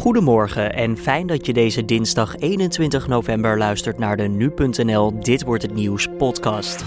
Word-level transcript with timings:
Goedemorgen 0.00 0.74
en 0.74 0.96
fijn 0.96 1.26
dat 1.26 1.46
je 1.46 1.52
deze 1.52 1.84
dinsdag 1.84 2.36
21 2.36 3.06
november 3.06 3.58
luistert 3.58 3.98
naar 3.98 4.16
de 4.16 4.22
nu.nl 4.22 5.20
Dit 5.20 5.42
wordt 5.42 5.62
het 5.62 5.74
nieuws 5.74 6.08
podcast. 6.18 6.84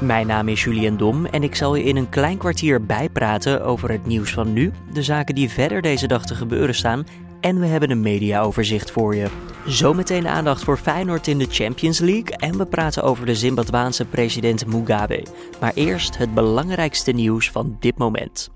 Mijn 0.00 0.26
naam 0.26 0.48
is 0.48 0.64
Julian 0.64 0.96
Dom 0.96 1.26
en 1.26 1.42
ik 1.42 1.54
zal 1.54 1.74
je 1.74 1.84
in 1.84 1.96
een 1.96 2.08
klein 2.08 2.38
kwartier 2.38 2.86
bijpraten 2.86 3.64
over 3.64 3.90
het 3.90 4.06
nieuws 4.06 4.32
van 4.32 4.52
nu, 4.52 4.72
de 4.92 5.02
zaken 5.02 5.34
die 5.34 5.50
verder 5.50 5.82
deze 5.82 6.06
dag 6.06 6.26
te 6.26 6.34
gebeuren 6.34 6.74
staan 6.74 7.06
en 7.40 7.60
we 7.60 7.66
hebben 7.66 7.90
een 7.90 8.00
mediaoverzicht 8.00 8.90
voor 8.90 9.14
je. 9.14 9.26
Zometeen 9.66 10.28
aandacht 10.28 10.64
voor 10.64 10.76
Feyenoord 10.76 11.26
in 11.26 11.38
de 11.38 11.46
Champions 11.50 11.98
League 11.98 12.36
en 12.36 12.58
we 12.58 12.66
praten 12.66 13.02
over 13.02 13.26
de 13.26 13.34
Zimbabwaanse 13.34 14.04
president 14.04 14.66
Mugabe. 14.66 15.26
Maar 15.60 15.72
eerst 15.74 16.16
het 16.16 16.34
belangrijkste 16.34 17.12
nieuws 17.12 17.50
van 17.50 17.76
dit 17.80 17.98
moment. 17.98 18.50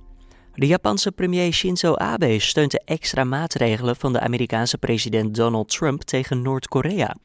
De 0.56 0.66
Japanse 0.66 1.12
premier 1.12 1.52
Shinzo 1.52 1.94
Abe 1.94 2.38
steunt 2.38 2.70
de 2.70 2.82
extra 2.84 3.24
maatregelen 3.24 3.96
van 3.96 4.12
de 4.12 4.20
Amerikaanse 4.20 4.78
president 4.78 5.34
Donald 5.34 5.68
Trump 5.68 6.02
tegen 6.02 6.42
Noord-Korea. 6.42 7.16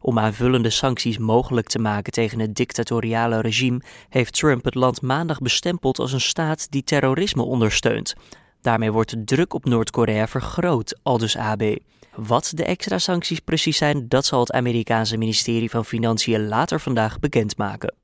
Om 0.00 0.18
aanvullende 0.18 0.70
sancties 0.70 1.18
mogelijk 1.18 1.68
te 1.68 1.78
maken 1.78 2.12
tegen 2.12 2.38
het 2.38 2.54
dictatoriale 2.54 3.40
regime 3.40 3.80
heeft 4.08 4.34
Trump 4.34 4.64
het 4.64 4.74
land 4.74 5.02
maandag 5.02 5.38
bestempeld 5.38 5.98
als 5.98 6.12
een 6.12 6.20
staat 6.20 6.70
die 6.70 6.84
terrorisme 6.84 7.42
ondersteunt. 7.42 8.14
Daarmee 8.60 8.92
wordt 8.92 9.10
de 9.10 9.24
druk 9.24 9.54
op 9.54 9.64
Noord-Korea 9.64 10.28
vergroot, 10.28 10.98
aldus 11.02 11.36
AB. 11.36 11.78
Wat 12.14 12.52
de 12.54 12.64
extra 12.64 12.98
sancties 12.98 13.40
precies 13.40 13.76
zijn, 13.76 14.08
dat 14.08 14.24
zal 14.26 14.40
het 14.40 14.52
Amerikaanse 14.52 15.16
ministerie 15.16 15.70
van 15.70 15.84
Financiën 15.84 16.48
later 16.48 16.80
vandaag 16.80 17.18
bekendmaken. 17.18 17.94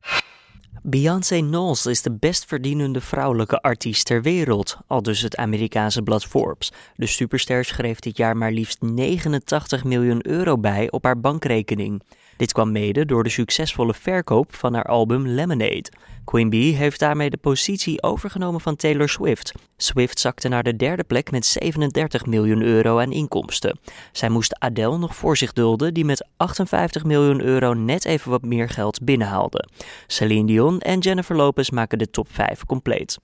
Beyoncé 0.85 1.39
Knowles 1.41 1.87
is 1.87 2.03
de 2.03 2.13
best 2.13 2.45
verdienende 2.45 3.01
vrouwelijke 3.01 3.61
artiest 3.61 4.07
ter 4.07 4.23
wereld, 4.23 4.79
al 4.87 5.03
dus 5.03 5.21
het 5.21 5.37
Amerikaanse 5.37 6.03
blad 6.03 6.25
Forbes. 6.25 6.73
De 6.97 7.07
superster 7.07 7.65
schreef 7.65 7.99
dit 7.99 8.17
jaar 8.17 8.37
maar 8.37 8.53
liefst 8.53 8.81
89 8.81 9.85
miljoen 9.85 10.27
euro 10.29 10.59
bij 10.59 10.91
op 10.91 11.05
haar 11.05 11.21
bankrekening. 11.21 12.03
Dit 12.37 12.53
kwam 12.53 12.73
mede 12.73 13.05
door 13.05 13.23
de 13.23 13.31
succesvolle 13.31 13.95
verkoop 13.95 14.55
van 14.55 14.75
haar 14.75 14.85
album 14.85 15.27
Lemonade. 15.27 15.91
Queen 16.25 16.51
Bee 16.51 16.75
heeft 16.75 17.01
daarmee 17.01 17.31
de 17.31 17.37
positie 17.37 18.03
overgenomen 18.03 18.61
van 18.61 18.77
Taylor 18.77 19.09
Swift. 19.09 19.53
Swift 19.77 20.21
zakte 20.21 20.49
naar 20.49 20.63
de 20.63 20.77
derde 20.77 21.05
plek 21.05 21.31
met 21.31 21.47
37 21.47 22.27
miljoen 22.27 22.63
euro 22.63 22.99
aan 22.99 23.13
inkomsten. 23.13 23.79
Zij 24.13 24.29
moest 24.29 24.59
Adele 24.59 24.99
nog 24.99 25.17
voor 25.17 25.37
zich 25.37 25.53
dulden, 25.53 25.95
die 25.95 26.05
met 26.05 26.27
58 26.37 27.05
miljoen 27.05 27.41
euro 27.41 27.75
net 27.75 28.05
even 28.05 28.31
wat 28.31 28.43
meer 28.43 28.69
geld 28.69 29.05
binnenhaalde. 29.05 29.69
Celine 30.07 30.47
Dion 30.47 30.81
en 30.81 30.99
Jennifer 30.99 31.37
Lopez 31.37 31.71
maken 31.71 31.99
de 31.99 32.11
top 32.11 32.27
5 32.31 32.65
compleet. 32.67 33.19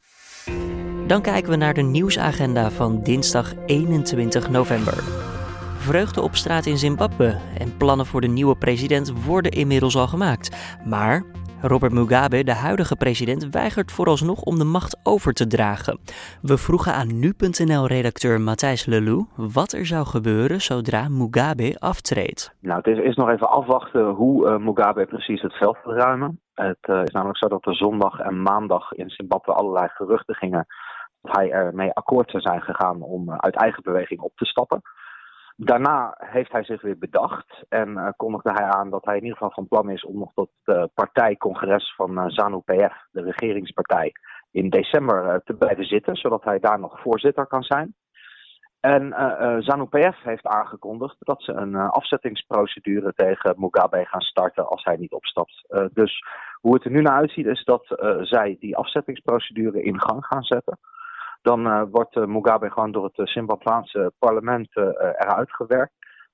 Dan 1.07 1.23
kijken 1.23 1.51
we 1.51 1.57
naar 1.57 1.75
de 1.75 1.83
nieuwsagenda 1.83 2.71
van 2.71 3.03
dinsdag 3.03 3.55
21 3.67 4.51
november. 4.51 5.18
Vreugde 5.89 6.23
op 6.23 6.35
straat 6.35 6.67
in 6.67 6.77
Zimbabwe 6.77 7.39
en 7.59 7.77
plannen 7.77 8.07
voor 8.07 8.21
de 8.21 8.27
nieuwe 8.27 8.57
president 8.57 9.25
worden 9.27 9.51
inmiddels 9.51 9.97
al 9.97 10.07
gemaakt. 10.07 10.77
Maar 10.87 11.23
Robert 11.63 11.93
Mugabe, 11.93 12.45
de 12.45 12.55
huidige 12.55 12.97
president, 12.97 13.49
weigert 13.51 13.93
vooralsnog 13.93 14.43
om 14.43 14.59
de 14.59 14.65
macht 14.65 15.01
over 15.03 15.33
te 15.33 15.47
dragen. 15.47 15.99
We 16.43 16.57
vroegen 16.59 16.93
aan 16.93 17.19
nu.nl-redacteur 17.19 18.41
Matthijs 18.41 18.87
Lelou 18.87 19.27
wat 19.37 19.73
er 19.73 19.87
zou 19.87 20.07
gebeuren 20.07 20.61
zodra 20.61 21.09
Mugabe 21.09 21.77
aftreedt. 21.79 22.55
Nou, 22.61 22.77
het 22.77 22.87
is, 22.87 22.99
is 22.99 23.17
nog 23.17 23.29
even 23.29 23.51
afwachten 23.51 24.09
hoe 24.09 24.47
uh, 24.47 24.57
Mugabe 24.57 25.07
precies 25.07 25.43
het 25.43 25.55
veld 25.55 25.77
wil 25.85 25.95
ruimen. 25.95 26.41
Het 26.55 26.85
uh, 26.91 27.03
is 27.03 27.11
namelijk 27.11 27.39
zo 27.39 27.49
dat 27.49 27.67
er 27.67 27.77
zondag 27.77 28.19
en 28.19 28.43
maandag 28.43 28.93
in 28.93 29.11
Zimbabwe 29.11 29.53
allerlei 29.53 29.89
geruchten 29.89 30.35
gingen 30.35 30.67
dat 31.23 31.37
hij 31.37 31.51
ermee 31.51 31.93
akkoord 31.93 32.31
zou 32.31 32.43
zijn 32.43 32.63
gegaan 32.63 33.03
om 33.03 33.29
uh, 33.29 33.35
uit 33.37 33.57
eigen 33.57 33.83
beweging 33.83 34.21
op 34.21 34.33
te 34.37 34.45
stappen. 34.45 34.83
Daarna 35.61 36.15
heeft 36.19 36.53
hij 36.53 36.65
zich 36.65 36.83
weer 36.83 36.99
bedacht 36.99 37.65
en 37.69 37.89
uh, 37.89 38.09
kondigde 38.17 38.53
hij 38.53 38.65
aan 38.65 38.91
dat 38.91 39.05
hij 39.05 39.17
in 39.17 39.23
ieder 39.23 39.37
geval 39.37 39.55
van 39.55 39.69
plan 39.69 39.91
is 39.91 40.05
om 40.05 40.19
nog 40.19 40.33
tot 40.35 40.51
het 40.65 40.95
partijcongres 40.95 41.95
van 41.97 42.19
uh, 42.19 42.25
ZANU-PF, 42.27 43.07
de 43.11 43.23
regeringspartij, 43.23 44.13
in 44.51 44.69
december 44.69 45.43
te 45.45 45.55
blijven 45.55 45.85
zitten, 45.85 46.17
zodat 46.17 46.45
hij 46.45 46.59
daar 46.59 46.79
nog 46.79 47.01
voorzitter 47.01 47.47
kan 47.47 47.63
zijn. 47.63 47.95
En 48.81 49.15
ZANU-PF 49.63 50.23
heeft 50.23 50.47
aangekondigd 50.47 51.17
dat 51.19 51.43
ze 51.43 51.53
een 51.53 51.77
afzettingsprocedure 51.77 53.13
tegen 53.15 53.55
Mugabe 53.57 54.05
gaan 54.05 54.21
starten 54.21 54.69
als 54.69 54.85
hij 54.85 54.97
niet 54.97 55.13
opstapt. 55.13 55.67
dus 55.93 56.23
hoe 56.61 56.75
het 56.75 56.85
er 56.85 56.91
nu 56.91 57.03
naar 57.03 57.17
uitziet 57.17 57.47
is 57.47 57.65
dat 57.65 57.87
zij 58.21 58.57
die 58.61 58.77
afzettingsprocedure 58.77 59.83
in 59.83 60.01
gang 60.01 60.25
gaan 60.25 60.43
zetten 60.43 60.79
dan 61.43 61.67
uh, 61.67 61.83
wordt 61.91 62.17
uh, 62.17 62.25
Mugabe 62.25 62.71
gewoon 62.71 62.93
door 62.93 63.11
het 63.13 63.29
Zimbabweanse 63.29 64.13
parlement 64.19 64.77
eruit 64.77 65.53
gewerkt. 65.53 65.93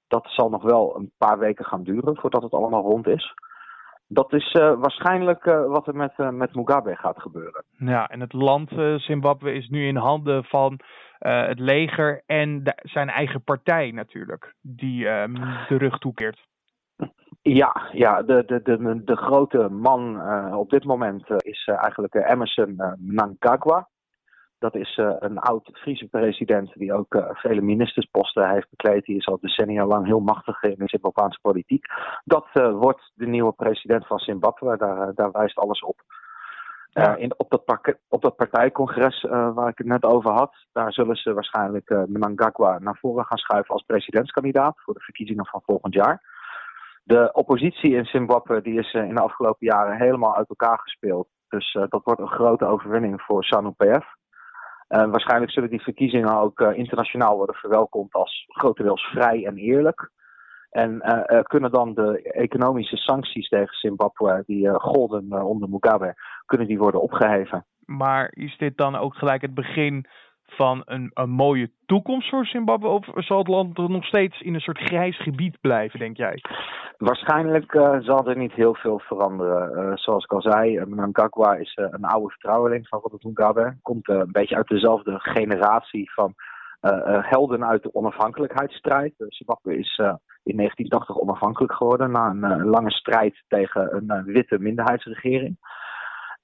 Dat 0.08 0.26
zal 0.26 0.50
nog 0.50 0.62
wel 0.62 0.96
een 0.96 1.12
paar 1.18 1.38
weken 1.38 1.64
gaan 1.64 1.82
duren 1.82 2.16
voordat 2.16 2.42
het 2.42 2.52
allemaal 2.52 2.82
rond 2.82 3.06
is. 3.06 3.34
Dat 4.06 4.32
is 4.32 4.52
waarschijnlijk 4.52 5.44
wat 5.44 5.86
er 5.86 5.96
met, 5.96 6.12
met 6.16 6.54
Mugabe 6.54 6.96
gaat 6.96 7.20
gebeuren. 7.20 7.64
Ja, 7.78 8.06
en 8.08 8.20
het 8.20 8.32
land 8.32 8.70
Zimbabwe 8.96 9.52
is 9.52 9.68
nu 9.68 9.86
in 9.86 9.96
handen 9.96 10.44
van 10.44 10.80
het 11.18 11.58
leger 11.58 12.22
en 12.26 12.64
de, 12.64 12.72
zijn 12.82 13.08
eigen 13.08 13.42
partij 13.42 13.90
natuurlijk, 13.90 14.54
die 14.60 15.08
ehm, 15.08 15.34
de 15.68 15.76
rug 15.76 15.98
toekeert. 15.98 16.46
Ja, 17.42 17.88
ja 17.92 18.22
de, 18.22 18.44
de, 18.46 18.62
de, 18.62 19.02
de 19.04 19.16
grote 19.16 19.68
man 19.68 20.22
op 20.54 20.70
dit 20.70 20.84
moment 20.84 21.30
is 21.36 21.66
eigenlijk 21.66 22.14
Emerson 22.14 22.76
Mnangagwa. 22.98 23.88
Dat 24.64 24.74
is 24.74 24.96
uh, 24.96 25.14
een 25.18 25.38
oud 25.38 25.70
Friese 25.72 26.08
president 26.08 26.72
die 26.74 26.92
ook 26.92 27.14
uh, 27.14 27.24
vele 27.32 27.60
ministersposten 27.60 28.50
heeft 28.50 28.70
bekleed. 28.70 29.04
Die 29.04 29.16
is 29.16 29.26
al 29.26 29.38
decennia 29.40 29.86
lang 29.86 30.06
heel 30.06 30.20
machtig 30.20 30.62
in 30.62 30.74
de 30.78 30.88
Zimbabweanse 30.88 31.38
politiek. 31.42 31.86
Dat 32.24 32.46
uh, 32.54 32.70
wordt 32.72 33.12
de 33.14 33.26
nieuwe 33.26 33.52
president 33.52 34.06
van 34.06 34.18
Zimbabwe. 34.18 34.76
Daar, 34.76 35.14
daar 35.14 35.30
wijst 35.32 35.58
alles 35.58 35.80
op. 35.80 36.02
Ja. 36.88 37.16
in, 37.16 37.32
op, 37.36 37.50
dat 37.50 37.96
op 38.08 38.22
dat 38.22 38.36
partijcongres 38.36 39.22
waar 39.30 39.68
ik 39.68 39.78
het 39.78 39.86
net 39.86 40.04
over 40.04 40.30
had, 40.30 40.54
daar 40.72 40.92
zullen 40.92 41.16
ze 41.16 41.34
waarschijnlijk 41.34 41.90
Mnangagwa 42.06 42.78
naar 42.78 42.98
voren 43.00 43.24
gaan 43.24 43.38
schuiven 43.38 43.74
als 43.74 43.82
presidentskandidaat 43.82 44.80
voor 44.80 44.94
de 44.94 45.00
verkiezingen 45.00 45.46
van 45.46 45.62
volgend 45.64 45.94
jaar. 45.94 46.22
De 47.02 47.32
oppositie 47.32 47.94
in 47.94 48.04
Zimbabwe 48.04 48.62
die 48.62 48.78
is 48.78 48.92
in 48.92 49.14
de 49.14 49.20
afgelopen 49.20 49.66
jaren 49.66 49.96
helemaal 49.96 50.36
uit 50.36 50.48
elkaar 50.48 50.78
gespeeld. 50.78 51.28
Dus 51.48 51.72
dat 51.72 52.04
wordt 52.04 52.20
een 52.20 52.36
grote 52.38 52.66
overwinning 52.66 53.22
voor 53.22 53.44
SANU-PF. 53.44 54.22
Uh, 54.88 55.10
waarschijnlijk 55.10 55.52
zullen 55.52 55.70
die 55.70 55.82
verkiezingen 55.82 56.38
ook 56.38 56.60
uh, 56.60 56.78
internationaal 56.78 57.36
worden 57.36 57.54
verwelkomd 57.54 58.12
als 58.12 58.44
grotendeels 58.48 59.02
vrij 59.02 59.44
en 59.44 59.56
eerlijk. 59.56 60.10
En 60.70 61.02
uh, 61.04 61.40
kunnen 61.42 61.70
dan 61.70 61.94
de 61.94 62.22
economische 62.22 62.96
sancties 62.96 63.48
tegen 63.48 63.76
Zimbabwe, 63.76 64.42
die 64.46 64.70
golden 64.70 65.42
onder 65.42 65.68
Mugabe, 65.68 66.14
kunnen 66.46 66.66
die 66.66 66.78
worden 66.78 67.02
opgeheven. 67.02 67.66
Maar 67.84 68.30
is 68.32 68.56
dit 68.58 68.76
dan 68.76 68.96
ook 68.96 69.14
gelijk 69.14 69.42
het 69.42 69.54
begin 69.54 70.06
van 70.56 70.82
een, 70.84 71.10
een 71.14 71.30
mooie 71.30 71.70
toekomst 71.86 72.28
voor 72.28 72.46
Zimbabwe? 72.46 72.88
Of 72.88 73.06
zal 73.14 73.38
het 73.38 73.48
land 73.48 73.76
nog 73.78 74.04
steeds 74.04 74.40
in 74.40 74.54
een 74.54 74.60
soort 74.60 74.78
grijs 74.78 75.22
gebied 75.22 75.60
blijven, 75.60 75.98
denk 75.98 76.16
jij? 76.16 76.42
Waarschijnlijk 76.98 77.74
uh, 77.74 77.96
zal 78.00 78.28
er 78.28 78.36
niet 78.36 78.52
heel 78.52 78.74
veel 78.74 78.98
veranderen. 78.98 79.78
Uh, 79.78 79.96
zoals 79.96 80.24
ik 80.24 80.32
al 80.32 80.42
zei, 80.42 80.78
uh, 80.78 80.84
Mnangagwa 80.84 81.54
is 81.54 81.72
een 81.76 82.04
oude 82.04 82.30
vertrouweling 82.30 82.88
van 82.88 83.00
Robert 83.02 83.24
Mugabe. 83.24 83.76
Komt 83.82 84.08
een 84.08 84.32
beetje 84.32 84.56
uit 84.56 84.68
dezelfde 84.68 85.18
generatie 85.18 86.12
van 86.12 86.34
helden 87.20 87.64
uit 87.64 87.82
de 87.82 87.94
onafhankelijkheidsstrijd. 87.94 89.12
Zimbabwe 89.16 89.78
is 89.78 89.96
in 90.42 90.56
1980 90.56 91.18
onafhankelijk 91.18 91.72
geworden 91.72 92.10
na 92.10 92.30
een 92.30 92.64
lange 92.64 92.90
strijd 92.90 93.44
tegen 93.48 94.04
een 94.06 94.24
witte 94.24 94.58
minderheidsregering. 94.58 95.56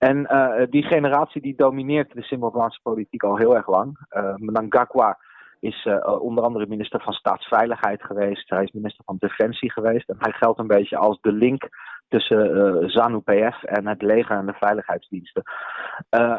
En 0.01 0.17
uh, 0.19 0.67
die 0.71 0.83
generatie 0.83 1.41
die 1.41 1.57
domineert 1.57 2.13
de 2.15 2.23
Zimbabweanse 2.23 2.81
politiek 2.83 3.23
al 3.23 3.37
heel 3.37 3.57
erg 3.57 3.69
lang. 3.69 3.99
Uh, 4.11 4.35
Mnangagwa 4.35 5.19
is 5.59 5.85
uh, 5.85 6.23
onder 6.23 6.45
andere 6.45 6.67
minister 6.67 7.01
van 7.01 7.13
Staatsveiligheid 7.13 8.03
geweest. 8.03 8.51
Hij 8.51 8.63
is 8.63 8.73
minister 8.73 9.05
van 9.05 9.17
Defensie 9.19 9.71
geweest. 9.73 10.09
En 10.09 10.17
hij 10.19 10.33
geldt 10.33 10.59
een 10.59 10.67
beetje 10.67 10.97
als 10.97 11.19
de 11.21 11.33
link 11.33 11.69
tussen 12.09 12.91
ZANU-PF 12.91 13.63
en 13.63 13.87
het 13.87 14.03
leger 14.03 14.37
en 14.37 14.47
de 14.47 14.53
veiligheidsdiensten. 14.53 15.43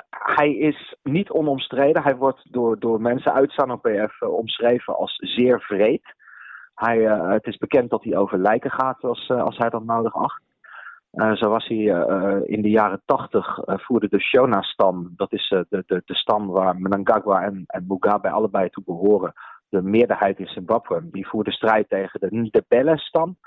hij 0.09 0.53
is 0.55 0.95
niet 1.03 1.29
onomstreden. 1.29 2.03
Hij 2.03 2.15
wordt 2.15 2.53
door, 2.53 2.79
door 2.79 3.01
mensen 3.01 3.33
uit 3.33 3.53
ZANU-PF 3.53 4.21
omschreven 4.21 4.95
als 4.95 5.15
zeer 5.15 5.61
vreed. 5.61 6.15
Hij, 6.75 6.97
het 7.33 7.45
is 7.45 7.57
bekend 7.57 7.89
dat 7.89 8.03
hij 8.03 8.17
over 8.17 8.37
lijken 8.37 8.71
gaat 8.71 9.03
als, 9.03 9.29
als 9.29 9.57
hij 9.57 9.69
dat 9.69 9.83
nodig 9.83 10.15
acht. 10.15 10.41
Uh, 11.13 11.35
zo 11.35 11.49
was 11.49 11.67
hij 11.67 11.77
uh, 11.77 12.37
in 12.45 12.61
de 12.61 12.69
jaren 12.69 13.01
tachtig, 13.05 13.67
uh, 13.67 13.77
voerde 13.77 14.07
de 14.09 14.19
Shona-stam, 14.19 15.13
dat 15.15 15.33
is 15.33 15.49
de, 15.49 15.83
de, 15.85 16.01
de 16.05 16.15
stam 16.15 16.47
waar 16.47 16.75
Mnangagwa 16.75 17.43
en, 17.43 17.63
en 17.67 17.85
Mugabe 17.87 18.29
allebei 18.29 18.69
toe 18.69 18.83
behoren, 18.85 19.33
de 19.69 19.81
meerderheid 19.81 20.39
in 20.39 20.47
Zimbabwe. 20.47 21.09
Die 21.11 21.27
voerde 21.27 21.51
strijd 21.51 21.89
tegen 21.89 22.19
de 22.19 22.27
Ndebele-stam. 22.35 23.37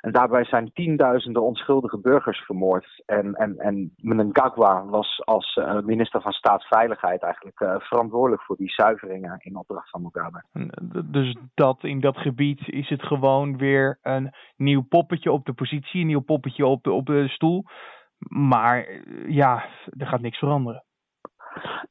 En 0.00 0.12
daarbij 0.12 0.44
zijn 0.44 0.72
tienduizenden 0.72 1.42
onschuldige 1.42 2.00
burgers 2.00 2.38
vermoord. 2.38 3.02
En, 3.06 3.34
en, 3.34 3.58
en 3.58 3.92
Mnangagwa 3.96 4.84
was 4.86 5.22
als 5.24 5.56
uh, 5.56 5.80
minister 5.80 6.20
van 6.20 6.32
Staatsveiligheid 6.32 7.22
eigenlijk 7.22 7.60
uh, 7.60 7.74
verantwoordelijk 7.78 8.42
voor 8.42 8.56
die 8.56 8.70
zuiveringen 8.70 9.36
in 9.38 9.56
opdracht 9.56 9.90
van 9.90 10.02
Mugabe. 10.02 10.44
Dus 11.04 11.36
dat 11.54 11.84
in 11.84 12.00
dat 12.00 12.16
gebied 12.16 12.68
is 12.68 12.88
het 12.88 13.02
gewoon 13.02 13.56
weer 13.56 13.98
een 14.02 14.30
nieuw 14.56 14.82
poppetje 14.82 15.32
op 15.32 15.44
de 15.44 15.52
positie, 15.52 16.00
een 16.00 16.06
nieuw 16.06 16.20
poppetje 16.20 16.66
op 16.66 16.82
de, 16.82 16.92
op 16.92 17.06
de 17.06 17.28
stoel. 17.28 17.64
Maar 18.28 19.02
ja, 19.26 19.64
er 19.98 20.06
gaat 20.06 20.20
niks 20.20 20.38
veranderen 20.38 20.84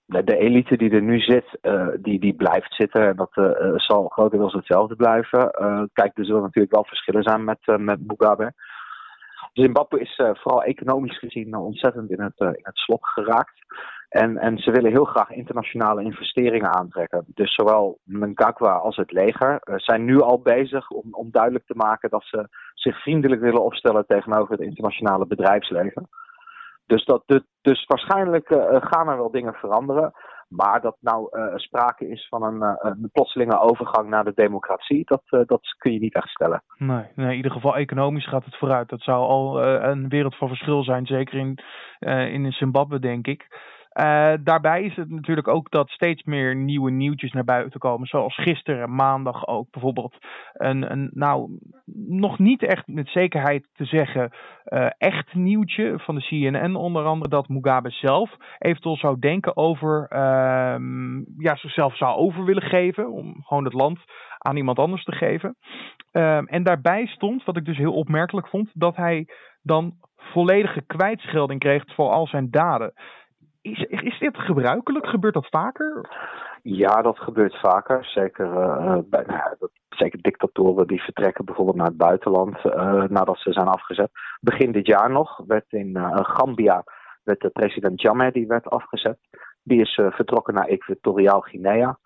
de 0.05 0.37
elite 0.37 0.77
die 0.77 0.91
er 0.91 1.01
nu 1.01 1.19
zit, 1.19 1.57
uh, 1.61 1.87
die, 1.99 2.19
die 2.19 2.33
blijft 2.33 2.73
zitten. 2.73 3.07
En 3.07 3.15
dat 3.15 3.31
uh, 3.35 3.73
zal 3.75 4.07
grotendeels 4.07 4.53
hetzelfde 4.53 4.95
blijven. 4.95 5.55
Uh, 5.61 5.83
kijk, 5.93 6.17
er 6.17 6.25
zullen 6.25 6.41
natuurlijk 6.41 6.73
wel 6.73 6.85
verschillen 6.85 7.23
zijn 7.23 7.43
met, 7.43 7.59
met 7.77 8.07
Mugabe. 8.07 8.53
Zimbabwe 9.53 9.99
is 9.99 10.15
vooral 10.15 10.63
economisch 10.63 11.19
gezien 11.19 11.55
ontzettend 11.55 12.11
in 12.11 12.21
het, 12.21 12.39
in 12.39 12.61
het 12.61 12.77
slop 12.77 13.03
geraakt. 13.03 13.57
En, 14.09 14.37
en 14.37 14.57
ze 14.57 14.71
willen 14.71 14.91
heel 14.91 15.05
graag 15.05 15.29
internationale 15.29 16.03
investeringen 16.03 16.73
aantrekken. 16.73 17.25
Dus 17.27 17.53
zowel 17.53 17.99
Mnangagwa 18.03 18.71
als 18.71 18.95
het 18.95 19.11
leger 19.11 19.61
zijn 19.75 20.05
nu 20.05 20.21
al 20.21 20.41
bezig 20.41 20.89
om, 20.89 21.07
om 21.11 21.31
duidelijk 21.31 21.65
te 21.65 21.75
maken 21.75 22.09
dat 22.09 22.23
ze 22.23 22.47
zich 22.73 23.01
vriendelijk 23.01 23.41
willen 23.41 23.63
opstellen 23.63 24.05
tegenover 24.07 24.51
het 24.51 24.61
internationale 24.61 25.27
bedrijfsleven. 25.27 26.09
Dus, 26.89 27.05
dat, 27.05 27.23
dus 27.61 27.85
waarschijnlijk 27.85 28.49
uh, 28.49 28.75
gaan 28.79 29.09
er 29.09 29.17
wel 29.17 29.31
dingen 29.31 29.53
veranderen. 29.53 30.11
Maar 30.47 30.81
dat 30.81 30.97
nou 30.99 31.27
uh, 31.31 31.55
sprake 31.55 32.07
is 32.07 32.27
van 32.27 32.43
een, 32.43 32.77
een, 32.79 33.09
plotselinge 33.11 33.59
overgang 33.59 34.09
naar 34.09 34.23
de 34.23 34.31
democratie, 34.35 35.05
dat, 35.05 35.21
dat 35.47 35.75
kun 35.77 35.93
je 35.93 35.99
niet 35.99 36.15
echt 36.15 36.29
stellen. 36.29 36.63
Nee, 36.77 37.05
nee, 37.15 37.29
in 37.29 37.35
ieder 37.35 37.51
geval 37.51 37.75
economisch 37.75 38.27
gaat 38.27 38.45
het 38.45 38.57
vooruit. 38.57 38.89
Dat 38.89 39.01
zou 39.01 39.19
al 39.19 39.63
een 39.63 40.09
wereld 40.09 40.35
van 40.35 40.47
verschil 40.47 40.83
zijn, 40.83 41.05
zeker 41.05 41.39
in, 41.39 41.59
in 42.33 42.51
Zimbabwe, 42.51 42.99
denk 42.99 43.27
ik. 43.27 43.47
Uh, 43.99 44.33
daarbij 44.43 44.83
is 44.83 44.95
het 44.95 45.09
natuurlijk 45.09 45.47
ook 45.47 45.71
dat 45.71 45.89
steeds 45.89 46.23
meer 46.23 46.55
nieuwe 46.55 46.91
nieuwtjes 46.91 47.31
naar 47.31 47.43
buiten 47.43 47.79
komen. 47.79 48.07
Zoals 48.07 48.35
gisteren, 48.35 48.95
maandag 48.95 49.47
ook 49.47 49.71
bijvoorbeeld. 49.71 50.17
Een, 50.53 50.91
een 50.91 51.09
nou, 51.13 51.59
nog 52.07 52.39
niet 52.39 52.63
echt 52.63 52.87
met 52.87 53.07
zekerheid 53.07 53.67
te 53.73 53.85
zeggen 53.85 54.31
uh, 54.65 54.87
echt 54.97 55.33
nieuwtje 55.33 55.99
van 55.99 56.15
de 56.15 56.21
CNN. 56.21 56.75
Onder 56.75 57.05
andere 57.05 57.29
dat 57.29 57.47
Mugabe 57.47 57.89
zelf 57.89 58.31
eventueel 58.57 58.97
zou 58.97 59.19
denken 59.19 59.57
over, 59.57 60.07
uh, 60.13 60.75
ja, 61.37 61.55
zichzelf 61.55 61.97
zou 61.97 62.17
over 62.17 62.45
willen 62.45 62.69
geven. 62.69 63.11
Om 63.11 63.43
gewoon 63.43 63.63
het 63.63 63.73
land 63.73 63.99
aan 64.37 64.57
iemand 64.57 64.79
anders 64.79 65.03
te 65.03 65.15
geven. 65.15 65.55
Ehm, 66.11 66.45
en 66.45 66.63
daarbij 66.63 67.05
stond, 67.05 67.43
wat 67.43 67.57
ik 67.57 67.65
dus 67.65 67.77
heel 67.77 67.93
opmerkelijk 67.93 68.47
vond, 68.47 68.69
dat 68.73 68.95
hij 68.95 69.27
dan 69.61 69.93
volledige 70.15 70.81
kwijtschelding 70.81 71.59
kreeg 71.59 71.83
voor 71.95 72.09
al 72.09 72.27
zijn 72.27 72.49
daden. 72.49 72.93
Is, 73.61 73.79
is 73.79 74.19
dit 74.19 74.37
gebruikelijk? 74.37 75.07
Gebeurt 75.07 75.33
dat 75.33 75.49
vaker? 75.49 76.09
Ja, 76.61 77.01
dat 77.01 77.19
gebeurt 77.19 77.59
vaker. 77.59 78.05
Zeker, 78.05 78.45
uh, 78.45 78.97
bij, 79.05 79.23
nou, 79.27 79.55
zeker 79.89 80.21
dictatoren 80.21 80.87
die 80.87 81.01
vertrekken 81.01 81.45
bijvoorbeeld 81.45 81.77
naar 81.77 81.87
het 81.87 81.97
buitenland 81.97 82.57
uh, 82.65 83.03
nadat 83.03 83.37
ze 83.37 83.51
zijn 83.53 83.67
afgezet. 83.67 84.11
Begin 84.39 84.71
dit 84.71 84.87
jaar 84.87 85.11
nog 85.11 85.43
werd 85.47 85.65
in 85.69 85.97
Gambia 86.11 86.83
werd 87.23 87.41
de 87.41 87.49
president 87.49 88.01
Jammeh 88.01 88.33
die 88.33 88.47
werd 88.47 88.69
afgezet. 88.69 89.17
Die 89.63 89.81
is 89.81 89.93
vertrokken 90.09 90.53
naar 90.53 90.67
Equatoriaal 90.67 91.41
Guinea. 91.41 91.99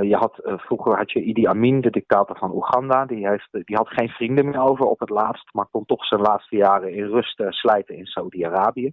je 0.00 0.16
had, 0.16 0.40
vroeger 0.42 0.96
had 0.96 1.12
je 1.12 1.22
Idi 1.22 1.46
Amin, 1.46 1.80
de 1.80 1.90
dictator 1.90 2.38
van 2.38 2.54
Oeganda. 2.54 3.04
Die, 3.04 3.28
heeft, 3.28 3.48
die 3.50 3.76
had 3.76 3.88
geen 3.88 4.08
vrienden 4.08 4.44
meer 4.44 4.60
over 4.60 4.84
op 4.84 5.00
het 5.00 5.10
laatst, 5.10 5.54
maar 5.54 5.66
kon 5.70 5.84
toch 5.84 6.04
zijn 6.04 6.20
laatste 6.20 6.56
jaren 6.56 6.92
in 6.92 7.06
rust 7.06 7.42
slijten 7.48 7.96
in 7.96 8.06
Saudi-Arabië 8.06 8.92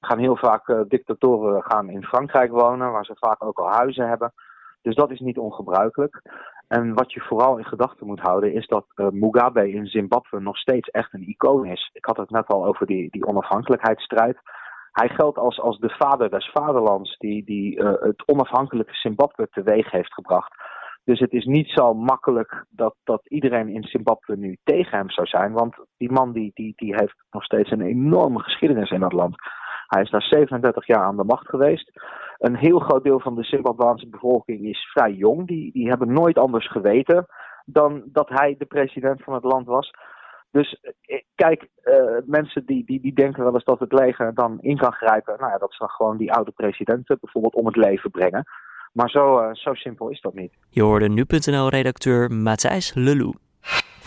gaan 0.00 0.18
heel 0.18 0.36
vaak 0.36 0.68
uh, 0.68 0.80
dictatoren 0.88 1.62
gaan 1.62 1.90
in 1.90 2.04
Frankrijk 2.04 2.50
wonen, 2.50 2.92
waar 2.92 3.04
ze 3.04 3.16
vaak 3.18 3.44
ook 3.44 3.58
al 3.58 3.70
huizen 3.70 4.08
hebben. 4.08 4.32
Dus 4.82 4.94
dat 4.94 5.10
is 5.10 5.20
niet 5.20 5.38
ongebruikelijk. 5.38 6.22
En 6.68 6.94
wat 6.94 7.12
je 7.12 7.20
vooral 7.20 7.58
in 7.58 7.64
gedachten 7.64 8.06
moet 8.06 8.20
houden 8.20 8.52
is 8.52 8.66
dat 8.66 8.86
uh, 8.94 9.08
Mugabe 9.08 9.70
in 9.70 9.86
Zimbabwe 9.86 10.40
nog 10.40 10.56
steeds 10.56 10.88
echt 10.88 11.14
een 11.14 11.28
icoon 11.28 11.66
is. 11.66 11.90
Ik 11.92 12.04
had 12.04 12.16
het 12.16 12.30
net 12.30 12.46
al 12.46 12.66
over 12.66 12.86
die, 12.86 13.10
die 13.10 13.26
onafhankelijkheidsstrijd. 13.26 14.38
Hij 14.92 15.08
geldt 15.08 15.38
als, 15.38 15.60
als 15.60 15.78
de 15.78 15.94
vader 15.98 16.30
des 16.30 16.50
vaderlands 16.50 17.16
die, 17.16 17.44
die 17.44 17.76
uh, 17.76 17.92
het 18.00 18.22
onafhankelijke 18.26 18.94
Zimbabwe 18.94 19.48
teweeg 19.50 19.90
heeft 19.90 20.12
gebracht. 20.12 20.54
Dus 21.04 21.20
het 21.20 21.32
is 21.32 21.44
niet 21.44 21.68
zo 21.68 21.94
makkelijk 21.94 22.64
dat, 22.68 22.94
dat 23.04 23.26
iedereen 23.28 23.68
in 23.68 23.82
Zimbabwe 23.82 24.36
nu 24.36 24.58
tegen 24.64 24.98
hem 24.98 25.10
zou 25.10 25.26
zijn. 25.26 25.52
Want 25.52 25.76
die 25.96 26.12
man 26.12 26.32
die, 26.32 26.50
die, 26.54 26.72
die 26.76 26.94
heeft 26.94 27.24
nog 27.30 27.44
steeds 27.44 27.70
een 27.70 27.80
enorme 27.80 28.40
geschiedenis 28.40 28.90
in 28.90 29.00
dat 29.00 29.12
land. 29.12 29.36
Hij 29.88 30.02
is 30.02 30.10
daar 30.10 30.22
37 30.22 30.86
jaar 30.86 31.04
aan 31.04 31.16
de 31.16 31.24
macht 31.24 31.48
geweest. 31.48 31.90
Een 32.38 32.56
heel 32.56 32.78
groot 32.78 33.04
deel 33.04 33.20
van 33.20 33.34
de 33.34 33.44
Zimbabweanse 33.44 34.08
bevolking 34.08 34.66
is 34.66 34.90
vrij 34.92 35.12
jong. 35.12 35.46
Die, 35.46 35.72
die 35.72 35.88
hebben 35.88 36.12
nooit 36.12 36.38
anders 36.38 36.70
geweten 36.70 37.26
dan 37.64 38.02
dat 38.06 38.28
hij 38.28 38.54
de 38.58 38.64
president 38.64 39.22
van 39.22 39.34
het 39.34 39.44
land 39.44 39.66
was. 39.66 39.90
Dus 40.50 40.80
eh, 41.00 41.22
kijk, 41.34 41.68
uh, 41.84 41.94
mensen 42.26 42.66
die, 42.66 42.84
die, 42.84 43.00
die 43.00 43.14
denken 43.14 43.44
wel 43.44 43.54
eens 43.54 43.64
dat 43.64 43.80
het 43.80 43.92
leger 43.92 44.34
dan 44.34 44.58
in 44.60 44.76
kan 44.76 44.92
grijpen. 44.92 45.36
Nou 45.38 45.52
ja, 45.52 45.58
dat 45.58 45.72
ze 45.72 45.78
dan 45.78 45.88
gewoon 45.88 46.16
die 46.16 46.32
oude 46.32 46.50
presidenten 46.50 47.18
bijvoorbeeld 47.20 47.54
om 47.54 47.66
het 47.66 47.76
leven 47.76 48.10
brengen. 48.10 48.44
Maar 48.92 49.10
zo, 49.10 49.40
uh, 49.40 49.54
zo 49.54 49.74
simpel 49.74 50.08
is 50.08 50.20
dat 50.20 50.34
niet. 50.34 50.52
Je 50.70 50.82
hoorde 50.82 51.08
nu.nl-redacteur 51.08 52.32
Matthijs 52.32 52.94
Lelou. 52.94 53.47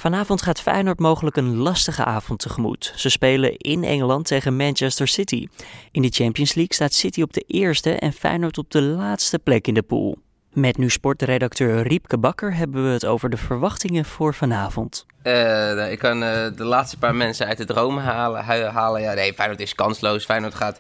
Vanavond 0.01 0.41
gaat 0.41 0.61
Feyenoord 0.61 0.99
mogelijk 0.99 1.35
een 1.35 1.55
lastige 1.55 2.05
avond 2.05 2.39
tegemoet. 2.39 2.93
Ze 2.95 3.09
spelen 3.09 3.57
in 3.57 3.83
Engeland 3.83 4.25
tegen 4.25 4.55
Manchester 4.55 5.07
City. 5.07 5.47
In 5.91 6.01
de 6.01 6.09
Champions 6.09 6.53
League 6.53 6.73
staat 6.73 6.93
City 6.93 7.21
op 7.21 7.33
de 7.33 7.43
eerste 7.47 7.91
en 7.91 8.13
Feyenoord 8.13 8.57
op 8.57 8.71
de 8.71 8.81
laatste 8.81 9.39
plek 9.39 9.67
in 9.67 9.73
de 9.73 9.81
pool. 9.81 10.17
Met 10.53 10.77
nu 10.77 10.89
sportredacteur 10.89 11.87
Riepke 11.87 12.17
Bakker 12.17 12.55
hebben 12.55 12.83
we 12.83 12.89
het 12.89 13.05
over 13.05 13.29
de 13.29 13.37
verwachtingen 13.37 14.05
voor 14.05 14.33
vanavond. 14.33 15.05
Uh, 15.23 15.91
ik 15.91 15.99
kan 15.99 16.23
uh, 16.23 16.29
de 16.55 16.63
laatste 16.63 16.97
paar 16.97 17.15
mensen 17.15 17.47
uit 17.47 17.57
de 17.57 17.65
dromen 17.65 18.03
halen. 18.03 18.43
halen. 18.73 19.01
Ja, 19.01 19.13
nee, 19.13 19.33
Feyenoord 19.33 19.61
is 19.61 19.75
kansloos. 19.75 20.25
Feyenoord 20.25 20.55
gaat 20.55 20.79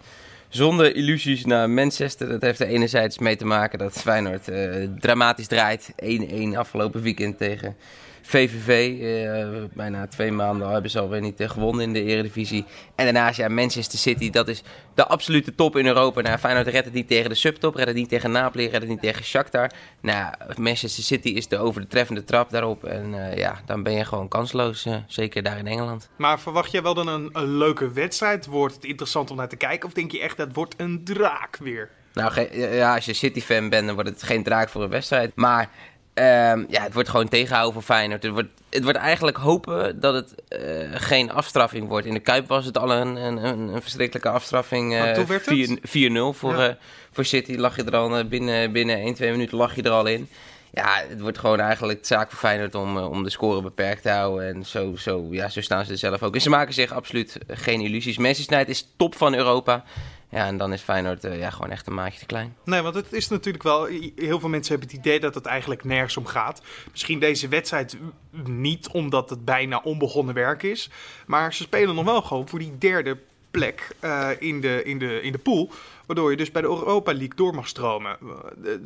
zonder 0.51 0.95
illusies 0.95 1.45
naar 1.45 1.69
Manchester. 1.69 2.27
Dat 2.27 2.41
heeft 2.41 2.59
er 2.59 2.67
enerzijds 2.67 3.19
mee 3.19 3.35
te 3.35 3.45
maken 3.45 3.79
dat 3.79 4.01
Feyenoord 4.01 4.49
uh, 4.49 4.87
dramatisch 4.99 5.47
draait. 5.47 5.93
1-1 6.03 6.57
afgelopen 6.57 7.01
weekend 7.01 7.37
tegen 7.37 7.75
VVV, 8.21 8.99
eh, 9.01 9.63
bijna 9.73 10.07
twee 10.07 10.31
maanden 10.31 10.69
hebben 10.69 10.91
ze 10.91 10.99
alweer 10.99 11.21
niet 11.21 11.41
uh, 11.41 11.49
gewonnen 11.49 11.83
in 11.83 11.93
de 11.93 12.03
Eredivisie. 12.03 12.65
En 12.95 13.05
daarnaast, 13.05 13.37
ja, 13.37 13.47
Manchester 13.47 13.99
City, 13.99 14.29
dat 14.29 14.47
is 14.47 14.63
de 14.93 15.07
absolute 15.07 15.55
top 15.55 15.75
in 15.75 15.85
Europa. 15.85 16.21
Nou, 16.21 16.37
Feyenoord 16.37 16.67
redt 16.67 16.85
het 16.85 16.93
niet 16.93 17.07
tegen 17.07 17.29
de 17.29 17.35
subtop, 17.35 17.75
redt 17.75 17.87
het 17.87 17.97
niet 17.97 18.09
tegen 18.09 18.31
Napoli, 18.31 18.63
redt 18.63 18.79
het 18.79 18.89
niet 18.89 19.01
tegen 19.01 19.23
Shakhtar. 19.23 19.71
Nou, 20.01 20.33
Manchester 20.57 21.03
City 21.03 21.27
is 21.27 21.47
de 21.47 21.57
over 21.57 21.81
de 21.81 21.87
treffende 21.87 22.23
trap 22.23 22.49
daarop. 22.49 22.83
En 22.83 23.35
ja, 23.35 23.61
dan 23.65 23.83
ben 23.83 23.93
je 23.93 24.05
gewoon 24.05 24.27
kansloos, 24.27 24.87
zeker 25.07 25.43
daar 25.43 25.57
in 25.57 25.67
Engeland. 25.67 26.09
Maar 26.17 26.39
verwacht 26.39 26.71
jij 26.71 26.81
wel 26.81 26.93
dan 26.93 27.07
een 27.07 27.57
leuke 27.57 27.91
wedstrijd? 27.91 28.45
Wordt 28.45 28.75
het 28.75 28.83
interessant 28.83 29.31
om 29.31 29.37
naar 29.37 29.49
te 29.49 29.55
kijken? 29.55 29.87
Of 29.87 29.93
denk 29.93 30.11
je 30.11 30.19
echt, 30.19 30.37
dat 30.45 30.55
wordt 30.55 30.75
een 30.77 31.03
draak 31.03 31.57
weer? 31.57 31.89
Nou, 32.13 32.57
ja, 32.57 32.95
als 32.95 33.05
je 33.05 33.13
City-fan 33.13 33.69
bent, 33.69 33.85
dan 33.85 33.95
wordt 33.95 34.09
het 34.09 34.23
geen 34.23 34.43
draak 34.43 34.69
voor 34.69 34.83
een 34.83 34.89
wedstrijd. 34.89 35.31
Maar 35.35 35.69
Um, 36.13 36.65
ja, 36.69 36.81
het 36.81 36.93
wordt 36.93 37.09
gewoon 37.09 37.27
tegenhouden 37.27 37.73
voor 37.73 37.95
Feyenoord. 37.95 38.23
Het 38.23 38.31
wordt, 38.31 38.49
het 38.69 38.83
wordt 38.83 38.97
eigenlijk 38.97 39.37
hopen 39.37 39.99
dat 39.99 40.13
het 40.13 40.35
uh, 40.49 40.89
geen 40.93 41.31
afstraffing 41.31 41.87
wordt. 41.87 42.05
In 42.05 42.13
de 42.13 42.19
Kuip 42.19 42.47
was 42.47 42.65
het 42.65 42.77
al 42.77 42.91
een, 42.91 43.15
een, 43.15 43.45
een 43.45 43.81
verschrikkelijke 43.81 44.29
afstraffing. 44.29 44.93
Uh, 44.93 45.17
4-0 45.17 46.37
voor, 46.37 46.55
ja. 46.55 46.69
uh, 46.69 46.73
voor 47.11 47.25
City. 47.25 47.55
Lag 47.55 47.75
je 47.75 47.83
er 47.83 47.95
al 47.95 48.25
binnen, 48.25 48.71
binnen 48.71 48.95
1, 48.95 49.13
2 49.13 49.31
minuten 49.31 49.57
lag 49.57 49.75
je 49.75 49.81
er 49.81 49.91
al 49.91 50.05
in. 50.05 50.29
Ja, 50.73 51.03
het 51.09 51.21
wordt 51.21 51.37
gewoon 51.37 51.59
eigenlijk 51.59 52.05
zaak 52.05 52.29
voor 52.29 52.39
Feyenoord 52.39 52.75
om, 52.75 52.97
om 52.97 53.23
de 53.23 53.29
score 53.29 53.61
beperkt 53.61 54.01
te 54.01 54.09
houden. 54.09 54.55
En 54.55 54.65
zo, 54.65 54.95
zo, 54.95 55.27
ja, 55.29 55.49
zo 55.49 55.61
staan 55.61 55.85
ze 55.85 55.91
er 55.91 55.97
zelf 55.97 56.23
ook. 56.23 56.35
En 56.35 56.41
ze 56.41 56.49
maken 56.49 56.73
zich 56.73 56.91
absoluut 56.91 57.37
geen 57.47 57.81
illusies. 57.81 58.17
Manchester 58.17 58.53
United 58.53 58.75
is 58.75 58.87
top 58.95 59.15
van 59.15 59.35
Europa. 59.35 59.83
Ja, 60.29 60.45
en 60.45 60.57
dan 60.57 60.73
is 60.73 60.81
Feyenoord 60.81 61.25
uh, 61.25 61.39
ja, 61.39 61.49
gewoon 61.49 61.71
echt 61.71 61.87
een 61.87 61.93
maatje 61.93 62.19
te 62.19 62.25
klein. 62.25 62.55
Nee, 62.65 62.81
want 62.81 62.95
het 62.95 63.13
is 63.13 63.27
natuurlijk 63.27 63.63
wel... 63.63 63.85
Heel 64.15 64.39
veel 64.39 64.49
mensen 64.49 64.71
hebben 64.71 64.89
het 64.89 65.05
idee 65.05 65.19
dat 65.19 65.35
het 65.35 65.45
eigenlijk 65.45 65.83
nergens 65.83 66.17
om 66.17 66.25
gaat. 66.25 66.61
Misschien 66.91 67.19
deze 67.19 67.47
wedstrijd 67.47 67.97
niet, 68.45 68.87
omdat 68.87 69.29
het 69.29 69.45
bijna 69.45 69.81
onbegonnen 69.83 70.35
werk 70.35 70.63
is. 70.63 70.89
Maar 71.25 71.53
ze 71.53 71.63
spelen 71.63 71.95
nog 71.95 72.05
wel 72.05 72.21
gewoon 72.21 72.47
voor 72.47 72.59
die 72.59 72.77
derde 72.77 73.17
plek 73.51 73.87
uh, 74.03 74.29
in, 74.39 74.61
de, 74.61 74.83
in, 74.83 74.99
de, 74.99 75.21
in 75.21 75.31
de 75.31 75.37
pool. 75.37 75.71
Waardoor 76.11 76.31
je 76.31 76.37
dus 76.37 76.51
bij 76.51 76.61
de 76.61 76.67
Europa 76.67 77.11
League 77.11 77.35
door 77.35 77.55
mag 77.55 77.67
stromen. 77.67 78.17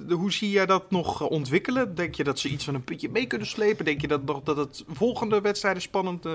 hoe 0.09 0.31
zie 0.31 0.49
jij 0.49 0.65
dat 0.65 0.91
nog 0.91 1.27
ontwikkelen? 1.27 1.95
Denk 1.95 2.15
je 2.15 2.23
dat 2.23 2.39
ze 2.39 2.49
iets 2.49 2.65
van 2.65 2.75
een 2.75 2.83
puntje 2.83 3.09
mee 3.09 3.25
kunnen 3.25 3.47
slepen? 3.47 3.85
Denk 3.85 4.01
je 4.01 4.07
dat, 4.07 4.25
nog, 4.25 4.43
dat 4.43 4.57
het 4.57 4.83
volgende 4.87 5.41
wedstrijden 5.41 5.81
spannend 5.81 6.27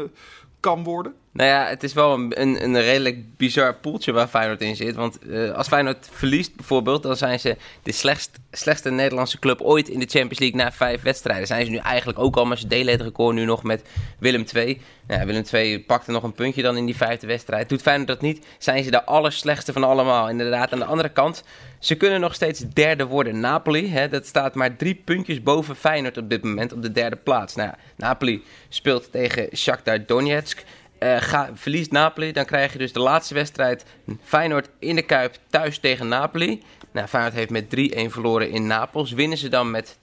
kan 0.61 0.85
worden? 0.85 1.15
Nou 1.33 1.49
ja, 1.49 1.67
het 1.67 1.83
is 1.83 1.93
wel 1.93 2.13
een, 2.15 2.41
een, 2.41 2.65
een 2.65 2.81
redelijk 2.81 3.37
bizar 3.37 3.75
poeltje 3.75 4.13
waar 4.13 4.29
Feyenoord 4.29 4.61
in 4.61 4.77
zit. 4.77 4.95
Want 4.95 5.19
als 5.55 5.69
Feyenoord 5.69 6.09
verliest 6.13 6.57
bijvoorbeeld, 6.57 7.03
dan 7.03 7.17
zijn 7.17 7.41
ze 7.41 7.57
de 7.83 7.93
slechtst, 7.93 8.39
slechtste 8.51 8.91
Nederlandse 8.91 9.39
club 9.39 9.61
ooit 9.61 9.89
in 9.89 9.99
de 9.99 10.07
Champions 10.07 10.39
League 10.39 10.59
na 10.59 10.73
vijf 10.73 11.03
wedstrijden. 11.03 11.47
Zijn 11.47 11.65
ze 11.65 11.71
nu 11.71 11.77
eigenlijk 11.77 12.19
ook 12.19 12.37
al, 12.37 12.45
maar 12.45 12.59
ze 12.59 12.67
delen 12.67 12.93
het 12.93 13.03
record 13.03 13.35
nu 13.35 13.45
nog 13.45 13.63
met 13.63 13.83
Willem 14.19 14.45
II. 14.55 14.81
Nou, 15.07 15.27
Willem 15.27 15.45
II 15.53 15.85
pakte 15.85 16.11
nog 16.11 16.23
een 16.23 16.33
puntje 16.33 16.63
dan 16.63 16.77
in 16.77 16.87
die 16.87 16.97
vijfde 16.97 17.27
wedstrijd. 17.27 17.69
Doet 17.69 17.83
Feyenoord 17.83 18.09
dat 18.09 18.21
niet, 18.21 18.47
zijn 18.59 18.85
ze 18.85 18.91
de 18.91 19.05
allerslechtste 19.05 19.73
van 19.73 19.85
allemaal. 19.85 20.29
Inderdaad, 20.29 20.73
de 20.81 20.87
andere 20.87 21.09
kant, 21.09 21.45
ze 21.79 21.95
kunnen 21.95 22.21
nog 22.21 22.35
steeds 22.35 22.61
derde 22.61 23.07
worden. 23.07 23.41
Napoli, 23.41 23.89
hè, 23.89 24.09
dat 24.09 24.27
staat 24.27 24.55
maar 24.55 24.77
drie 24.77 24.95
puntjes 25.05 25.43
boven 25.43 25.77
Feyenoord 25.77 26.19
op 26.19 26.31
dit 26.31 26.43
moment 26.43 26.73
op 26.73 26.83
de 26.83 26.93
derde 26.93 27.17
plaats. 27.17 27.55
Nou, 27.55 27.71
Napoli 27.97 28.45
speelt 28.69 29.13
tegen 29.13 29.57
Shakhtar 29.57 30.07
Donetsk. 30.07 30.65
Uh, 31.03 31.17
ga, 31.21 31.51
verliest 31.55 31.91
Napoli, 31.91 32.33
dan 32.33 32.45
krijg 32.45 32.73
je 32.73 32.79
dus 32.79 32.93
de 32.93 33.01
laatste 33.01 33.35
wedstrijd 33.35 33.85
Feyenoord 34.23 34.69
in 34.79 34.97
de 34.97 35.03
Kuip 35.03 35.35
thuis 35.51 35.79
tegen 35.79 36.09
Napoli. 36.09 36.63
Nou, 36.93 37.07
Feyenoord 37.07 37.35
heeft 37.35 37.51
met 37.51 37.65
3-1 38.09 38.13
verloren 38.13 38.51
in 38.51 38.67
Napels. 38.67 39.13
Winnen 39.13 39.39
ze 39.39 39.49
dan 39.49 39.71
met 39.71 39.99
2-0 39.99 40.01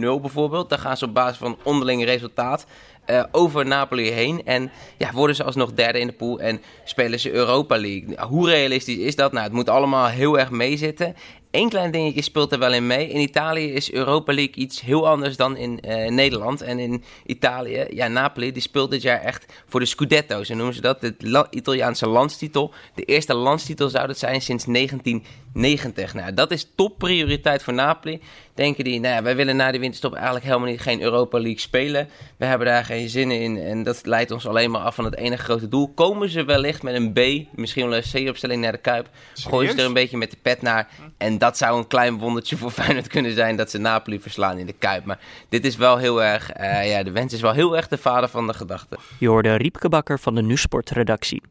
bijvoorbeeld, 0.00 0.68
dan 0.68 0.78
gaan 0.78 0.96
ze 0.96 1.04
op 1.04 1.14
basis 1.14 1.38
van 1.38 1.58
onderling 1.62 2.04
resultaat 2.04 2.66
uh, 3.10 3.24
over 3.30 3.66
Napoli 3.66 4.10
heen. 4.10 4.44
En 4.44 4.70
ja, 4.96 5.12
worden 5.12 5.36
ze 5.36 5.44
alsnog 5.44 5.72
derde 5.72 6.00
in 6.00 6.06
de 6.06 6.12
pool 6.12 6.40
en 6.40 6.62
spelen 6.84 7.20
ze 7.20 7.32
Europa 7.32 7.78
League. 7.78 8.26
Hoe 8.26 8.48
realistisch 8.48 8.96
is 8.96 9.16
dat? 9.16 9.32
Nou, 9.32 9.44
het 9.44 9.52
moet 9.52 9.68
allemaal 9.68 10.06
heel 10.06 10.38
erg 10.38 10.50
meezitten. 10.50 11.16
Eén 11.50 11.68
klein 11.68 11.90
dingetje 11.90 12.22
speelt 12.22 12.52
er 12.52 12.58
wel 12.58 12.72
in 12.72 12.86
mee. 12.86 13.08
In 13.08 13.20
Italië 13.20 13.72
is 13.72 13.92
Europa 13.92 14.32
League 14.32 14.54
iets 14.54 14.80
heel 14.80 15.08
anders 15.08 15.36
dan 15.36 15.56
in 15.56 15.78
uh, 15.84 16.08
Nederland. 16.08 16.60
En 16.60 16.78
in 16.78 17.04
Italië, 17.26 17.86
ja, 17.90 18.08
Napoli, 18.08 18.52
die 18.52 18.62
speelt 18.62 18.90
dit 18.90 19.02
jaar 19.02 19.20
echt 19.20 19.46
voor 19.66 19.80
de 19.80 19.86
Scudetto. 19.86 20.44
Zo 20.44 20.54
noemen 20.54 20.74
ze 20.74 20.80
dat, 20.80 21.00
de 21.00 21.46
Italiaanse 21.50 22.08
landstitel. 22.08 22.72
De 22.94 23.04
eerste 23.04 23.34
landstitel 23.34 23.88
zou 23.88 24.06
dat 24.06 24.18
zijn 24.18 24.42
sinds 24.42 24.64
1990. 24.64 26.14
Nou, 26.14 26.34
dat 26.34 26.50
is 26.50 26.68
topprioriteit 26.74 27.62
voor 27.62 27.74
Napoli. 27.74 28.20
Denken 28.60 28.84
die, 28.84 29.00
nou 29.00 29.14
ja, 29.14 29.22
wij 29.22 29.36
willen 29.36 29.56
na 29.56 29.70
de 29.70 29.78
winterstop 29.78 30.14
eigenlijk 30.14 30.44
helemaal 30.44 30.68
niet 30.68 30.80
geen 30.80 31.02
Europa 31.02 31.38
League 31.38 31.60
spelen. 31.60 32.08
We 32.36 32.44
hebben 32.44 32.66
daar 32.66 32.84
geen 32.84 33.08
zin 33.08 33.30
in. 33.30 33.58
En 33.58 33.82
dat 33.82 34.06
leidt 34.06 34.30
ons 34.30 34.46
alleen 34.46 34.70
maar 34.70 34.80
af 34.80 34.94
van 34.94 35.04
het 35.04 35.16
enige 35.16 35.42
grote 35.42 35.68
doel. 35.68 35.92
Komen 35.94 36.28
ze 36.28 36.44
wellicht 36.44 36.82
met 36.82 36.94
een 36.94 37.12
B, 37.12 37.48
misschien 37.58 37.88
wel 37.88 37.96
een 37.96 38.26
C-opstelling 38.26 38.62
naar 38.62 38.72
de 38.72 38.78
Kuip. 38.78 39.08
Gooien 39.34 39.70
ze 39.70 39.78
er 39.78 39.84
een 39.84 39.92
beetje 39.92 40.16
met 40.16 40.30
de 40.30 40.36
pet 40.42 40.62
naar. 40.62 40.88
En 41.18 41.38
dat 41.38 41.56
zou 41.58 41.78
een 41.78 41.86
klein 41.86 42.18
wondertje 42.18 42.56
voor 42.56 42.70
Feyenoord 42.80 43.06
kunnen 43.06 43.32
zijn 43.32 43.56
dat 43.56 43.70
ze 43.70 43.78
Napoli 43.78 44.20
verslaan 44.20 44.58
in 44.58 44.66
de 44.66 44.74
Kuip. 44.78 45.04
Maar 45.04 45.18
dit 45.48 45.64
is 45.64 45.76
wel 45.76 45.96
heel 45.96 46.22
erg, 46.22 46.56
uh, 46.60 46.90
ja, 46.90 47.02
de 47.02 47.10
wens 47.10 47.32
is 47.32 47.40
wel 47.40 47.52
heel 47.52 47.76
erg 47.76 47.88
de 47.88 47.98
vader 47.98 48.28
van 48.28 48.46
de 48.46 48.54
gedachte. 48.54 48.96
Je 49.18 49.28
hoorde 49.28 49.54
Riepke 49.54 49.88
Bakker 49.88 50.18
van 50.18 50.34
de 50.34 50.42
Nusport-redactie. 50.42 51.42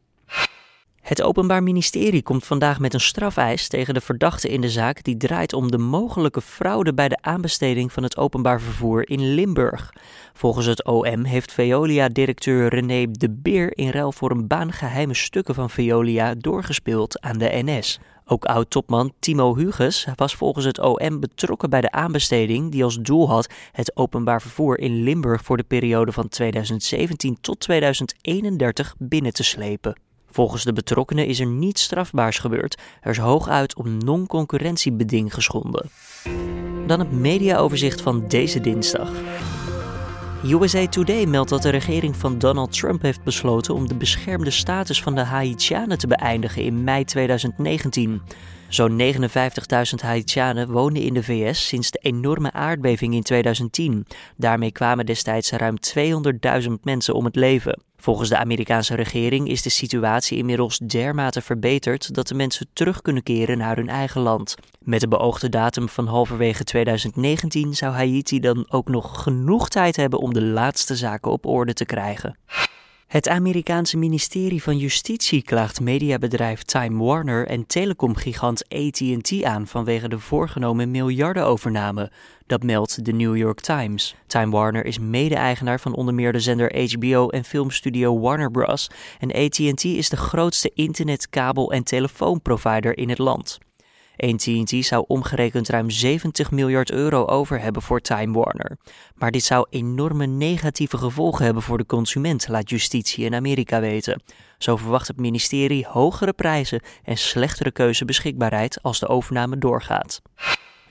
Het 1.10 1.22
Openbaar 1.22 1.62
Ministerie 1.62 2.22
komt 2.22 2.46
vandaag 2.46 2.78
met 2.78 2.94
een 2.94 3.00
strafeis 3.00 3.68
tegen 3.68 3.94
de 3.94 4.00
verdachte 4.00 4.48
in 4.48 4.60
de 4.60 4.68
zaak 4.68 5.02
die 5.04 5.16
draait 5.16 5.52
om 5.52 5.70
de 5.70 5.78
mogelijke 5.78 6.40
fraude 6.40 6.94
bij 6.94 7.08
de 7.08 7.18
aanbesteding 7.20 7.92
van 7.92 8.02
het 8.02 8.16
openbaar 8.16 8.60
vervoer 8.60 9.08
in 9.08 9.34
Limburg. 9.34 9.92
Volgens 10.32 10.66
het 10.66 10.84
OM 10.84 11.24
heeft 11.24 11.52
Veolia-directeur 11.52 12.68
René 12.68 13.06
de 13.10 13.30
Beer 13.30 13.76
in 13.76 13.90
ruil 13.90 14.12
voor 14.12 14.30
een 14.30 14.46
baan 14.46 14.72
geheime 14.72 15.14
stukken 15.14 15.54
van 15.54 15.70
Veolia 15.70 16.34
doorgespeeld 16.34 17.20
aan 17.20 17.38
de 17.38 17.50
NS. 17.52 17.98
Ook 18.24 18.44
oud-topman 18.44 19.12
Timo 19.20 19.56
Huges 19.56 20.06
was 20.14 20.34
volgens 20.34 20.64
het 20.64 20.80
OM 20.80 21.20
betrokken 21.20 21.70
bij 21.70 21.80
de 21.80 21.90
aanbesteding 21.90 22.70
die 22.70 22.84
als 22.84 22.98
doel 23.00 23.28
had 23.28 23.52
het 23.72 23.96
openbaar 23.96 24.40
vervoer 24.40 24.78
in 24.78 25.02
Limburg 25.02 25.42
voor 25.42 25.56
de 25.56 25.62
periode 25.62 26.12
van 26.12 26.28
2017 26.28 27.38
tot 27.40 27.60
2031 27.60 28.94
binnen 28.98 29.32
te 29.32 29.42
slepen. 29.42 30.08
Volgens 30.30 30.64
de 30.64 30.72
betrokkenen 30.72 31.26
is 31.26 31.40
er 31.40 31.46
niets 31.46 31.82
strafbaars 31.82 32.38
gebeurd. 32.38 32.78
Er 33.00 33.10
is 33.10 33.18
hooguit 33.18 33.76
op 33.76 33.86
non-concurrentiebeding 33.86 35.34
geschonden. 35.34 35.90
Dan 36.86 36.98
het 36.98 37.12
mediaoverzicht 37.12 38.00
van 38.00 38.28
deze 38.28 38.60
dinsdag. 38.60 39.10
USA 40.44 40.86
Today 40.86 41.26
meldt 41.26 41.50
dat 41.50 41.62
de 41.62 41.68
regering 41.68 42.16
van 42.16 42.38
Donald 42.38 42.72
Trump 42.72 43.02
heeft 43.02 43.22
besloten 43.22 43.74
om 43.74 43.88
de 43.88 43.94
beschermde 43.94 44.50
status 44.50 45.02
van 45.02 45.14
de 45.14 45.20
Haitianen 45.20 45.98
te 45.98 46.06
beëindigen 46.06 46.62
in 46.62 46.84
mei 46.84 47.04
2019. 47.04 48.22
Zo'n 48.70 49.00
59.000 49.00 50.00
Haitianen 50.00 50.70
woonden 50.70 51.02
in 51.02 51.14
de 51.14 51.22
VS 51.22 51.66
sinds 51.66 51.90
de 51.90 51.98
enorme 52.02 52.52
aardbeving 52.52 53.14
in 53.14 53.22
2010. 53.22 54.06
Daarmee 54.36 54.72
kwamen 54.72 55.06
destijds 55.06 55.50
ruim 55.50 55.76
200.000 56.62 56.72
mensen 56.82 57.14
om 57.14 57.24
het 57.24 57.36
leven. 57.36 57.82
Volgens 57.96 58.28
de 58.28 58.36
Amerikaanse 58.36 58.94
regering 58.94 59.48
is 59.48 59.62
de 59.62 59.70
situatie 59.70 60.38
inmiddels 60.38 60.78
dermate 60.78 61.40
verbeterd 61.40 62.14
dat 62.14 62.28
de 62.28 62.34
mensen 62.34 62.66
terug 62.72 63.02
kunnen 63.02 63.22
keren 63.22 63.58
naar 63.58 63.76
hun 63.76 63.88
eigen 63.88 64.20
land. 64.20 64.54
Met 64.80 65.00
de 65.00 65.08
beoogde 65.08 65.48
datum 65.48 65.88
van 65.88 66.06
halverwege 66.06 66.64
2019 66.64 67.74
zou 67.74 67.92
Haiti 67.92 68.40
dan 68.40 68.66
ook 68.68 68.88
nog 68.88 69.22
genoeg 69.22 69.68
tijd 69.68 69.96
hebben 69.96 70.18
om 70.18 70.34
de 70.34 70.42
laatste 70.42 70.96
zaken 70.96 71.30
op 71.30 71.46
orde 71.46 71.72
te 71.72 71.84
krijgen. 71.84 72.36
Het 73.10 73.28
Amerikaanse 73.28 73.96
ministerie 73.96 74.62
van 74.62 74.76
Justitie 74.76 75.42
klaagt 75.42 75.80
mediabedrijf 75.80 76.62
Time 76.62 77.04
Warner 77.04 77.46
en 77.46 77.66
telecomgigant 77.66 78.68
AT&T 78.68 79.42
aan 79.42 79.66
vanwege 79.66 80.08
de 80.08 80.18
voorgenomen 80.18 80.90
miljardenovername. 80.90 82.10
Dat 82.46 82.62
meldt 82.62 83.04
de 83.04 83.12
New 83.12 83.36
York 83.36 83.60
Times. 83.60 84.14
Time 84.26 84.50
Warner 84.50 84.84
is 84.84 84.98
mede-eigenaar 84.98 85.80
van 85.80 85.94
onder 85.94 86.14
meer 86.14 86.32
de 86.32 86.40
zender 86.40 86.92
HBO 86.92 87.28
en 87.28 87.44
filmstudio 87.44 88.20
Warner 88.20 88.50
Bros. 88.50 88.90
En 89.18 89.32
AT&T 89.32 89.84
is 89.84 90.08
de 90.08 90.16
grootste 90.16 90.70
internet, 90.74 91.28
kabel 91.28 91.72
en 91.72 91.84
telefoonprovider 91.84 92.98
in 92.98 93.08
het 93.08 93.18
land. 93.18 93.58
AT&T 94.20 94.84
zou 94.84 95.04
omgerekend 95.06 95.68
ruim 95.68 95.90
70 95.90 96.50
miljard 96.50 96.90
euro 96.90 97.24
over 97.24 97.60
hebben 97.60 97.82
voor 97.82 98.00
Time 98.00 98.38
Warner. 98.38 98.78
Maar 99.14 99.30
dit 99.30 99.44
zou 99.44 99.66
enorme 99.70 100.26
negatieve 100.26 100.98
gevolgen 100.98 101.44
hebben 101.44 101.62
voor 101.62 101.78
de 101.78 101.86
consument, 101.86 102.48
laat 102.48 102.70
justitie 102.70 103.24
in 103.24 103.34
Amerika 103.34 103.80
weten. 103.80 104.22
Zo 104.58 104.76
verwacht 104.76 105.08
het 105.08 105.16
ministerie 105.16 105.86
hogere 105.86 106.32
prijzen 106.32 106.80
en 107.04 107.16
slechtere 107.16 107.70
keuzebeschikbaarheid 107.70 108.82
als 108.82 108.98
de 108.98 109.08
overname 109.08 109.58
doorgaat. 109.58 110.22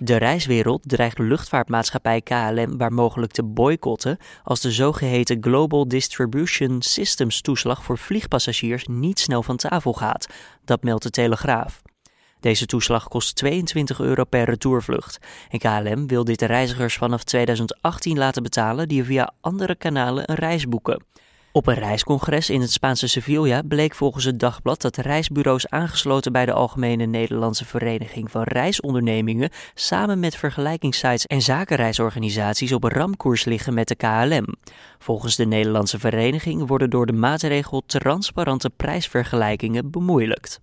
De 0.01 0.17
reiswereld 0.17 0.81
dreigt 0.89 1.17
luchtvaartmaatschappij 1.17 2.21
KLM 2.21 2.77
waar 2.77 2.93
mogelijk 2.93 3.31
te 3.31 3.43
boycotten 3.43 4.17
als 4.43 4.61
de 4.61 4.71
zogeheten 4.71 5.37
Global 5.41 5.87
Distribution 5.87 6.81
Systems 6.81 7.41
toeslag 7.41 7.83
voor 7.83 7.97
vliegpassagiers 7.97 8.87
niet 8.87 9.19
snel 9.19 9.43
van 9.43 9.57
tafel 9.57 9.93
gaat. 9.93 10.27
Dat 10.65 10.83
meldt 10.83 11.03
de 11.03 11.09
Telegraaf. 11.09 11.81
Deze 12.39 12.65
toeslag 12.65 13.07
kost 13.07 13.35
22 13.35 13.99
euro 13.99 14.23
per 14.23 14.43
retourvlucht. 14.43 15.19
En 15.49 15.59
KLM 15.59 16.07
wil 16.07 16.23
dit 16.23 16.39
de 16.39 16.45
reizigers 16.45 16.97
vanaf 16.97 17.23
2018 17.23 18.17
laten 18.17 18.43
betalen 18.43 18.87
die 18.87 19.03
via 19.03 19.33
andere 19.41 19.75
kanalen 19.75 20.23
een 20.31 20.35
reis 20.35 20.67
boeken. 20.67 21.03
Op 21.51 21.67
een 21.67 21.75
reiscongres 21.75 22.49
in 22.49 22.61
het 22.61 22.71
Spaanse 22.71 23.07
Sevilla 23.07 23.61
bleek 23.61 23.95
volgens 23.95 24.25
het 24.25 24.39
dagblad 24.39 24.81
dat 24.81 24.97
reisbureaus 24.97 25.69
aangesloten 25.69 26.31
bij 26.31 26.45
de 26.45 26.53
Algemene 26.53 27.05
Nederlandse 27.05 27.65
Vereniging 27.65 28.31
van 28.31 28.43
Reisondernemingen 28.43 29.49
samen 29.73 30.19
met 30.19 30.35
vergelijkingssites 30.35 31.25
en 31.25 31.41
zakenreisorganisaties 31.41 32.71
op 32.71 32.83
ramkoers 32.83 33.45
liggen 33.45 33.73
met 33.73 33.87
de 33.87 33.95
KLM. 33.95 34.55
Volgens 34.99 35.35
de 35.35 35.45
Nederlandse 35.45 35.99
vereniging 35.99 36.67
worden 36.67 36.89
door 36.89 37.05
de 37.05 37.13
maatregel 37.13 37.83
transparante 37.85 38.69
prijsvergelijkingen 38.69 39.91
bemoeilijkt. 39.91 40.59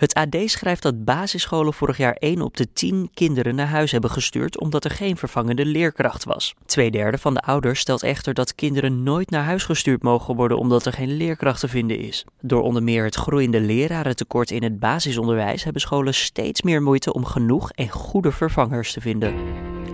Het 0.00 0.14
AD 0.14 0.36
schrijft 0.44 0.82
dat 0.82 1.04
basisscholen 1.04 1.74
vorig 1.74 1.96
jaar 1.96 2.12
1 2.12 2.40
op 2.40 2.56
de 2.56 2.72
10 2.72 3.10
kinderen 3.14 3.54
naar 3.54 3.66
huis 3.66 3.92
hebben 3.92 4.10
gestuurd 4.10 4.60
omdat 4.60 4.84
er 4.84 4.90
geen 4.90 5.16
vervangende 5.16 5.64
leerkracht 5.64 6.24
was. 6.24 6.54
Tweederde 6.66 7.18
van 7.18 7.34
de 7.34 7.40
ouders 7.40 7.80
stelt 7.80 8.02
echter 8.02 8.34
dat 8.34 8.54
kinderen 8.54 9.02
nooit 9.02 9.30
naar 9.30 9.44
huis 9.44 9.64
gestuurd 9.64 10.02
mogen 10.02 10.36
worden 10.36 10.58
omdat 10.58 10.86
er 10.86 10.92
geen 10.92 11.16
leerkracht 11.16 11.60
te 11.60 11.68
vinden 11.68 11.98
is. 11.98 12.24
Door 12.40 12.62
onder 12.62 12.82
meer 12.82 13.04
het 13.04 13.14
groeiende 13.14 13.60
lerarentekort 13.60 14.50
in 14.50 14.62
het 14.62 14.78
basisonderwijs 14.78 15.64
hebben 15.64 15.82
scholen 15.82 16.14
steeds 16.14 16.62
meer 16.62 16.82
moeite 16.82 17.12
om 17.12 17.24
genoeg 17.24 17.70
en 17.72 17.88
goede 17.88 18.32
vervangers 18.32 18.92
te 18.92 19.00
vinden. 19.00 19.34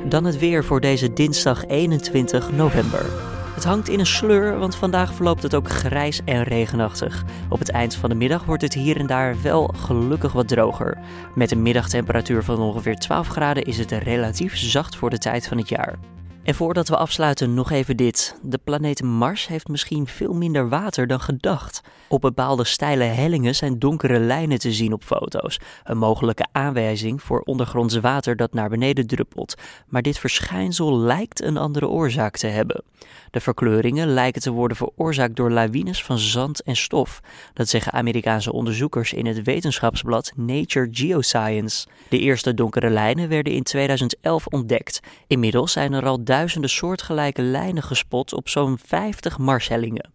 Dan 0.08 0.25
het 0.25 0.38
weer 0.38 0.64
voor 0.64 0.80
deze 0.80 1.12
dinsdag 1.12 1.66
21 1.66 2.52
november. 2.52 3.36
Het 3.56 3.64
hangt 3.64 3.88
in 3.88 3.98
een 3.98 4.06
sleur, 4.06 4.58
want 4.58 4.76
vandaag 4.76 5.14
verloopt 5.14 5.42
het 5.42 5.54
ook 5.54 5.68
grijs 5.68 6.20
en 6.25 6.42
regenachtig. 6.42 7.25
Op 7.48 7.58
het 7.58 7.70
eind 7.70 7.94
van 7.94 8.10
de 8.10 8.16
middag 8.16 8.44
wordt 8.44 8.62
het 8.62 8.75
hier 8.75 8.96
en 8.96 9.06
daar 9.06 9.42
wel 9.42 9.75
gelukkig 9.76 10.32
wat 10.32 10.48
droger. 10.48 10.98
Met 11.34 11.50
een 11.50 11.62
middagtemperatuur 11.62 12.42
van 12.42 12.58
ongeveer 12.58 12.96
12 12.96 13.28
graden 13.28 13.62
is 13.62 13.78
het 13.78 13.90
relatief 13.90 14.56
zacht 14.56 14.96
voor 14.96 15.10
de 15.10 15.18
tijd 15.18 15.48
van 15.48 15.58
het 15.58 15.68
jaar. 15.68 15.98
En 16.47 16.55
voordat 16.55 16.88
we 16.88 16.97
afsluiten 16.97 17.55
nog 17.55 17.71
even 17.71 17.97
dit. 17.97 18.37
De 18.43 18.59
planeet 18.59 19.03
Mars 19.03 19.47
heeft 19.47 19.69
misschien 19.69 20.07
veel 20.07 20.35
minder 20.35 20.69
water 20.69 21.07
dan 21.07 21.21
gedacht. 21.21 21.81
Op 22.09 22.21
bepaalde 22.21 22.65
steile 22.65 23.05
hellingen 23.05 23.55
zijn 23.55 23.79
donkere 23.79 24.21
lijnen 24.21 24.59
te 24.59 24.73
zien 24.73 24.93
op 24.93 25.05
foto's. 25.05 25.61
Een 25.85 25.99
mogelijke 25.99 26.47
aanwijzing 26.53 27.23
voor 27.23 27.41
ondergronds 27.41 27.95
water 27.97 28.37
dat 28.37 28.53
naar 28.53 28.69
beneden 28.69 29.07
druppelt. 29.07 29.55
Maar 29.87 30.03
dit 30.03 30.19
verschijnsel 30.19 30.99
lijkt 30.99 31.43
een 31.43 31.57
andere 31.57 31.88
oorzaak 31.88 32.37
te 32.37 32.47
hebben. 32.47 32.85
De 33.31 33.41
verkleuringen 33.41 34.09
lijken 34.09 34.43
te 34.43 34.50
worden 34.50 34.76
veroorzaakt 34.76 35.37
door 35.37 35.50
lawines 35.50 36.05
van 36.05 36.19
zand 36.19 36.62
en 36.62 36.76
stof. 36.76 37.21
Dat 37.53 37.69
zeggen 37.69 37.93
Amerikaanse 37.93 38.53
onderzoekers 38.53 39.12
in 39.12 39.26
het 39.26 39.43
wetenschapsblad 39.43 40.33
Nature 40.37 40.88
Geoscience. 40.91 41.87
De 42.09 42.19
eerste 42.19 42.55
donkere 42.55 42.91
lijnen 42.91 43.29
werden 43.29 43.53
in 43.53 43.62
2011 43.62 44.47
ontdekt. 44.47 45.00
Inmiddels 45.26 45.73
zijn 45.73 45.93
er 45.93 46.07
al 46.07 46.25
duizenden 46.37 46.71
soortgelijke 46.71 47.43
lijnen 47.43 47.83
gespot 47.83 48.33
op 48.33 48.49
zo'n 48.49 48.78
50 48.85 49.38
marshellingen. 49.38 50.11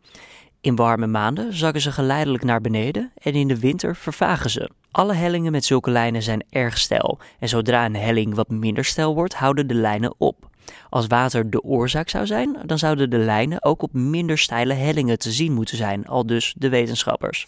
In 0.61 0.75
warme 0.75 1.07
maanden 1.07 1.53
zakken 1.53 1.81
ze 1.81 1.91
geleidelijk 1.91 2.43
naar 2.43 2.61
beneden 2.61 3.11
en 3.17 3.33
in 3.33 3.47
de 3.47 3.59
winter 3.59 3.95
vervagen 3.95 4.49
ze. 4.49 4.69
Alle 4.91 5.13
hellingen 5.13 5.51
met 5.51 5.65
zulke 5.65 5.91
lijnen 5.91 6.21
zijn 6.21 6.43
erg 6.49 6.77
steil 6.77 7.19
en 7.39 7.49
zodra 7.49 7.85
een 7.85 7.95
helling 7.95 8.35
wat 8.35 8.49
minder 8.49 8.85
steil 8.85 9.13
wordt, 9.13 9.33
houden 9.33 9.67
de 9.67 9.73
lijnen 9.73 10.13
op. 10.17 10.49
Als 10.89 11.07
water 11.07 11.49
de 11.49 11.63
oorzaak 11.63 12.09
zou 12.09 12.25
zijn, 12.25 12.57
dan 12.65 12.77
zouden 12.77 13.09
de 13.09 13.17
lijnen 13.17 13.63
ook 13.63 13.81
op 13.81 13.93
minder 13.93 14.37
steile 14.37 14.73
hellingen 14.73 15.19
te 15.19 15.31
zien 15.31 15.53
moeten 15.53 15.77
zijn, 15.77 16.07
al 16.07 16.25
dus 16.25 16.53
de 16.57 16.69
wetenschappers. 16.69 17.47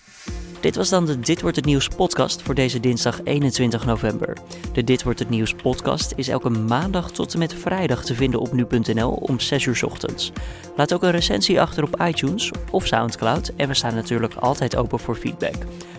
Dit 0.63 0.75
was 0.75 0.89
dan 0.89 1.05
de 1.05 1.19
Dit 1.19 1.41
wordt 1.41 1.55
het 1.55 1.65
nieuws 1.65 1.87
podcast 1.87 2.41
voor 2.41 2.55
deze 2.55 2.79
dinsdag 2.79 3.23
21 3.23 3.85
november. 3.85 4.37
De 4.73 4.83
Dit 4.83 5.03
wordt 5.03 5.19
het 5.19 5.29
nieuws 5.29 5.53
podcast 5.53 6.13
is 6.15 6.27
elke 6.27 6.49
maandag 6.49 7.11
tot 7.11 7.33
en 7.33 7.39
met 7.39 7.53
vrijdag 7.53 8.05
te 8.05 8.15
vinden 8.15 8.39
op 8.39 8.53
nu.nl 8.53 9.11
om 9.11 9.39
6 9.39 9.65
uur 9.65 9.81
ochtends. 9.85 10.31
Laat 10.75 10.93
ook 10.93 11.03
een 11.03 11.11
recensie 11.11 11.61
achter 11.61 11.83
op 11.83 12.01
iTunes 12.01 12.51
of 12.71 12.87
SoundCloud 12.87 13.51
en 13.57 13.67
we 13.67 13.73
staan 13.73 13.95
natuurlijk 13.95 14.33
altijd 14.33 14.75
open 14.75 14.99
voor 14.99 15.15
feedback. 15.15 15.55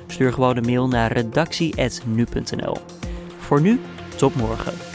Stuur 0.06 0.32
gewoon 0.32 0.56
een 0.56 0.66
mail 0.66 0.88
naar 0.88 1.12
redactie.nu.nl. 1.12 2.76
Voor 3.38 3.60
nu, 3.60 3.80
tot 4.16 4.34
morgen. 4.34 4.93